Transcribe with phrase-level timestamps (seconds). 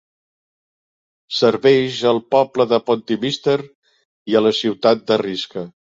[1.39, 3.57] Serveix al poble de Pontymister
[4.33, 5.69] i a la ciutat de Risca.